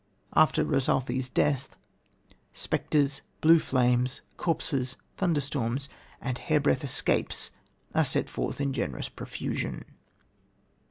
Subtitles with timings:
[0.33, 1.75] After Rosalthe's death,
[2.53, 5.89] spectres, blue flames, corpses, thunderstorms
[6.19, 7.51] and hairbreadth escapes
[7.93, 9.83] are set forth in generous profusion.